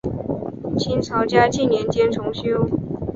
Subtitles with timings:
[0.79, 2.67] 清朝嘉庆年间重修。